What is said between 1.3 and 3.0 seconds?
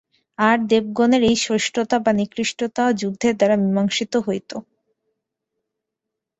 শ্রেষ্ঠতা বা নিকৃষ্টতা